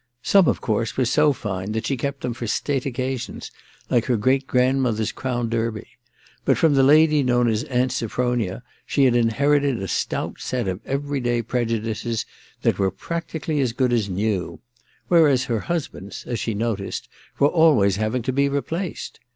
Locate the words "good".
13.73-13.93